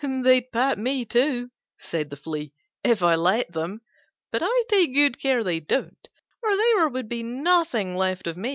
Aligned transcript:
"They'd 0.03 0.51
pat 0.51 0.79
me, 0.79 1.05
too," 1.05 1.51
said 1.77 2.09
the 2.09 2.15
Flea, 2.17 2.51
"if 2.83 3.03
I 3.03 3.13
let 3.13 3.51
them: 3.51 3.81
but 4.31 4.41
I 4.43 4.63
take 4.67 4.95
good 4.95 5.19
care 5.21 5.43
they 5.43 5.59
don't, 5.59 6.09
or 6.41 6.57
there 6.57 6.89
would 6.89 7.07
be 7.07 7.21
nothing 7.21 7.95
left 7.95 8.25
of 8.25 8.35
me." 8.35 8.49